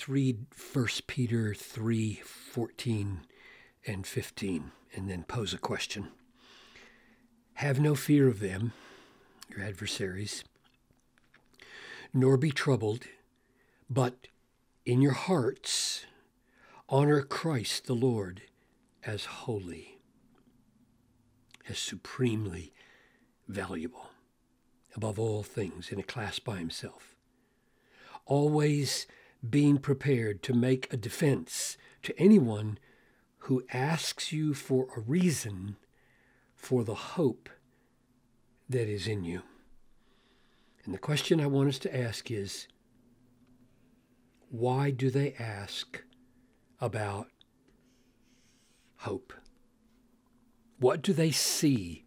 [0.00, 3.20] Let's read 1 Peter 3 14
[3.86, 6.08] and 15 and then pose a question.
[7.56, 8.72] Have no fear of them,
[9.50, 10.42] your adversaries,
[12.14, 13.08] nor be troubled,
[13.90, 14.28] but
[14.86, 16.06] in your hearts
[16.88, 18.40] honor Christ the Lord
[19.04, 19.98] as holy,
[21.68, 22.72] as supremely
[23.48, 24.12] valuable,
[24.96, 27.14] above all things, in a class by himself.
[28.24, 29.06] Always
[29.48, 32.78] being prepared to make a defense to anyone
[33.44, 35.76] who asks you for a reason
[36.54, 37.48] for the hope
[38.68, 39.42] that is in you.
[40.84, 42.68] And the question I want us to ask is
[44.50, 46.02] why do they ask
[46.80, 47.28] about
[48.98, 49.32] hope?
[50.78, 52.04] What do they see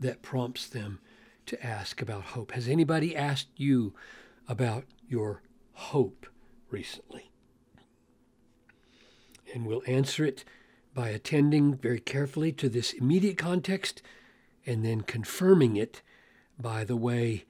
[0.00, 0.98] that prompts them
[1.46, 2.52] to ask about hope?
[2.52, 3.94] Has anybody asked you
[4.48, 5.42] about your
[5.76, 6.26] hope
[6.70, 7.30] recently?
[9.54, 10.44] And we'll answer it
[10.94, 14.02] by attending very carefully to this immediate context
[14.64, 16.02] and then confirming it
[16.58, 17.44] by the way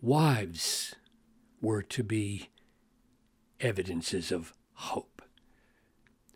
[0.00, 0.94] wives
[1.60, 2.50] were to be
[3.60, 5.22] evidences of hope.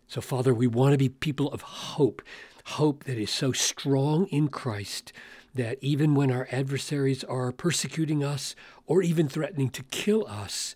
[0.07, 2.21] So, Father, we want to be people of hope,
[2.63, 5.13] hope that is so strong in Christ
[5.53, 10.75] that even when our adversaries are persecuting us or even threatening to kill us,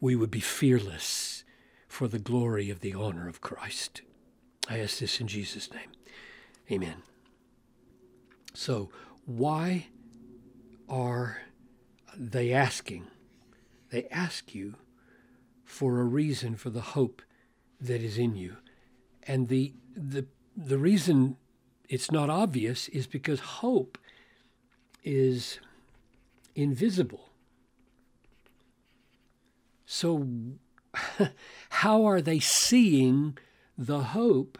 [0.00, 1.44] we would be fearless
[1.88, 4.02] for the glory of the honor of Christ.
[4.68, 5.90] I ask this in Jesus' name.
[6.70, 7.02] Amen.
[8.54, 8.90] So,
[9.26, 9.88] why
[10.88, 11.42] are
[12.16, 13.06] they asking?
[13.90, 14.74] They ask you
[15.64, 17.22] for a reason for the hope
[17.80, 18.56] that is in you.
[19.24, 21.36] And the, the, the reason
[21.88, 23.98] it's not obvious is because hope
[25.02, 25.58] is
[26.54, 27.30] invisible.
[29.86, 30.26] So,
[31.70, 33.36] how are they seeing
[33.76, 34.58] the hope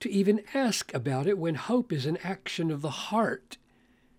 [0.00, 3.56] to even ask about it when hope is an action of the heart?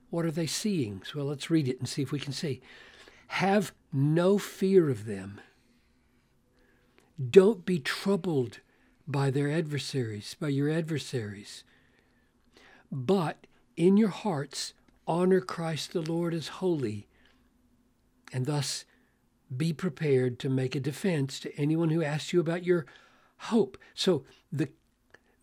[0.09, 1.01] What are they seeing?
[1.03, 2.61] So, well, let's read it and see if we can see.
[3.27, 5.41] Have no fear of them.
[7.29, 8.59] Don't be troubled
[9.07, 11.63] by their adversaries, by your adversaries.
[12.91, 14.73] But in your hearts,
[15.07, 17.07] honor Christ the Lord as holy,
[18.31, 18.85] and thus
[19.57, 22.85] be prepared to make a defense to anyone who asks you about your
[23.37, 23.77] hope.
[23.93, 24.69] So the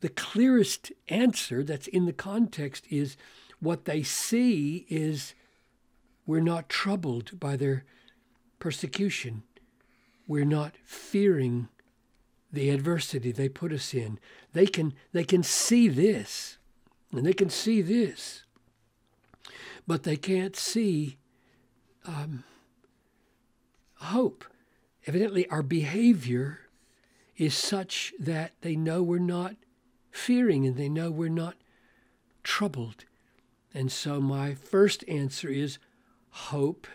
[0.00, 3.16] the clearest answer that's in the context is
[3.60, 5.34] what they see is
[6.26, 7.84] we're not troubled by their
[8.59, 9.43] persecution.
[10.27, 11.69] We're not fearing
[12.53, 14.19] the adversity they put us in.
[14.53, 16.59] They can they can see this
[17.12, 18.44] and they can see this,
[19.87, 21.19] but they can't see
[22.06, 22.44] um,
[24.00, 24.44] hope.
[25.06, 26.60] Evidently, our behavior
[27.36, 29.56] is such that they know we're not
[30.10, 31.56] fearing and they know we're not
[32.42, 33.04] troubled.
[33.72, 35.78] And so, my first answer is
[36.30, 36.86] hope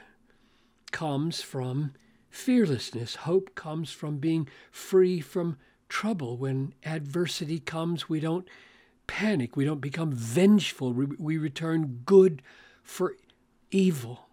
[0.91, 1.93] comes from
[2.29, 3.16] fearlessness.
[3.16, 5.57] Hope comes from being free from
[5.89, 6.37] trouble.
[6.37, 8.47] When adversity comes, we don't
[9.07, 12.41] panic, we don't become vengeful, we, return good
[12.83, 13.16] for
[13.72, 14.25] evil.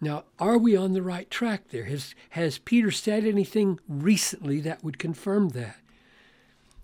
[0.00, 1.84] Now, are we on the right track there?
[1.84, 5.76] Has, has Peter said anything recently that would confirm that?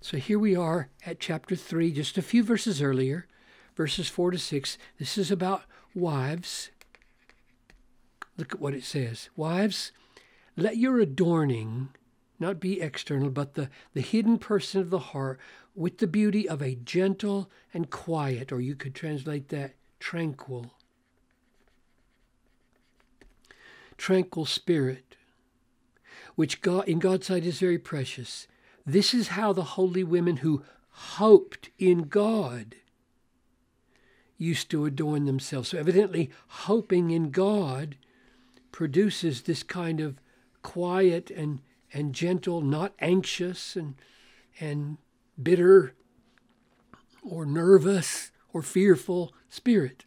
[0.01, 3.25] So here we are at chapter 3, just a few verses earlier,
[3.75, 4.77] verses 4 to 6.
[4.99, 5.63] This is about
[5.95, 6.69] wives.
[8.37, 9.91] Look at what it says Wives,
[10.55, 11.89] let your adorning
[12.39, 15.39] not be external, but the, the hidden person of the heart
[15.75, 20.73] with the beauty of a gentle and quiet, or you could translate that tranquil
[23.97, 25.15] tranquil spirit,
[26.35, 28.47] which God, in God's sight is very precious.
[28.85, 32.75] This is how the holy women who hoped in God
[34.37, 35.69] used to adorn themselves.
[35.69, 37.97] So, evidently, hoping in God
[38.71, 40.19] produces this kind of
[40.61, 41.59] quiet and,
[41.93, 43.95] and gentle, not anxious and,
[44.59, 44.97] and
[45.41, 45.93] bitter
[47.23, 50.05] or nervous or fearful spirit.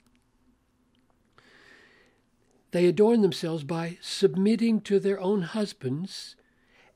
[2.72, 6.37] They adorn themselves by submitting to their own husbands,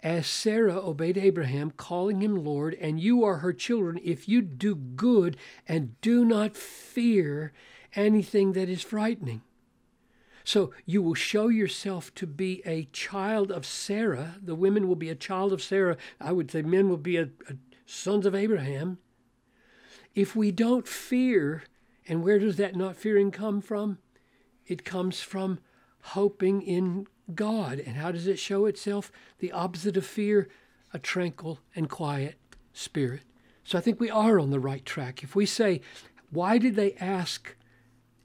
[0.02, 4.74] as Sarah obeyed Abraham, calling him Lord, and you are her children if you do
[4.74, 5.36] good
[5.66, 7.52] and do not fear
[7.94, 9.42] anything that is frightening.
[10.44, 14.36] So you will show yourself to be a child of Sarah.
[14.42, 15.96] The women will be a child of Sarah.
[16.20, 17.56] I would say men will be a, a
[17.86, 18.98] sons of Abraham.
[20.14, 21.64] If we don't fear,
[22.06, 23.98] and where does that not fearing come from?
[24.66, 25.58] It comes from
[26.00, 27.78] hoping in God.
[27.78, 29.10] And how does it show itself?
[29.38, 30.48] The opposite of fear,
[30.92, 32.36] a tranquil and quiet
[32.72, 33.22] spirit.
[33.64, 35.22] So I think we are on the right track.
[35.22, 35.80] If we say,
[36.30, 37.56] why did they ask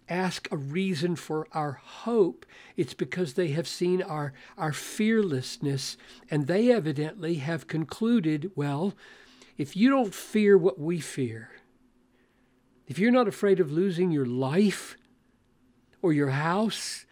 [0.09, 2.45] ask a reason for our hope,
[2.75, 5.97] it's because they have seen our, our fearlessness
[6.31, 8.95] and they evidently have concluded, well,
[9.57, 11.51] if you don't fear what we fear,
[12.87, 14.97] if you're not afraid of losing your life
[16.01, 17.05] or your house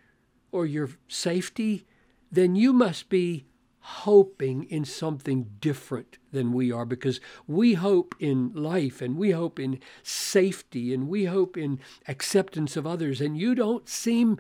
[0.52, 1.86] or your safety,
[2.32, 3.46] then you must be
[3.80, 9.58] hoping in something different than we are because we hope in life and we hope
[9.60, 13.22] in safety and we hope in acceptance of others.
[13.22, 14.40] And you don't seem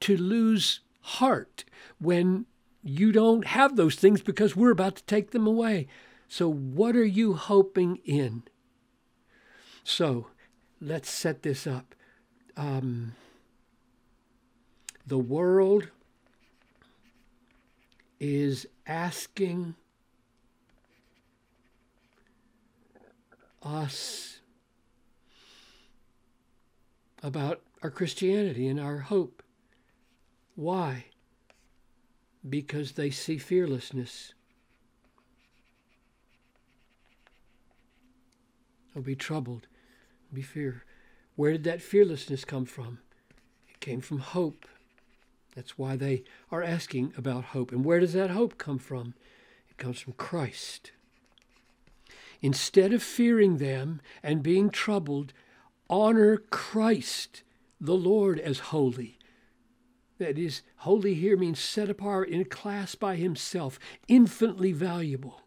[0.00, 1.64] to lose heart
[2.00, 2.46] when
[2.82, 5.86] you don't have those things because we're about to take them away.
[6.26, 8.42] So, what are you hoping in?
[9.84, 10.26] So,
[10.80, 11.94] let's set this up.
[12.56, 13.14] Um,
[15.06, 15.88] the world
[18.20, 19.74] is asking
[23.62, 24.40] us
[27.22, 29.42] about our Christianity and our hope.
[30.54, 31.06] Why?
[32.48, 34.34] Because they see fearlessness.
[38.94, 39.66] They'll be troubled,
[40.32, 40.84] be fear.
[41.34, 42.98] Where did that fearlessness come from?
[43.68, 44.66] It came from hope.
[45.54, 47.72] That's why they are asking about hope.
[47.72, 49.14] And where does that hope come from?
[49.68, 50.92] It comes from Christ.
[52.40, 55.32] Instead of fearing them and being troubled,
[55.88, 57.42] honor Christ,
[57.80, 59.18] the Lord, as holy.
[60.18, 63.78] That is, holy here means set apart in a class by himself,
[64.08, 65.42] infinitely valuable.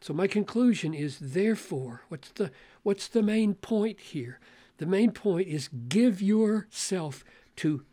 [0.00, 2.50] So my conclusion is therefore, what's the
[2.82, 4.38] what's the main point here?
[4.76, 7.24] The main point is give yourself
[7.56, 7.84] to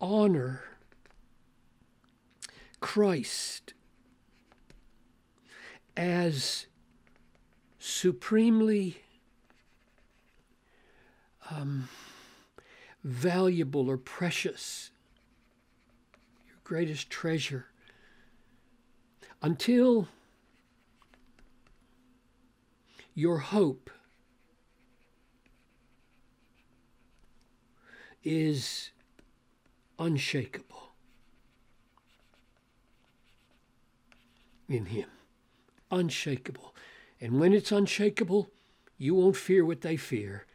[0.00, 0.62] honor
[2.80, 3.74] Christ
[5.96, 6.66] as
[7.78, 9.02] supremely
[11.50, 11.88] um,
[13.04, 14.90] valuable or precious,
[16.48, 17.66] your greatest treasure,
[19.42, 20.08] until
[23.14, 23.90] your hope
[28.22, 28.90] is
[30.00, 30.94] unshakable
[34.68, 35.08] in Him.
[35.90, 36.74] Unshakable.
[37.20, 38.50] And when it's unshakable,
[38.96, 40.46] you won't fear what they fear,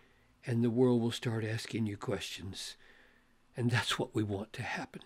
[0.45, 2.75] and the world will start asking you questions.
[3.55, 5.01] And that's what we want to happen.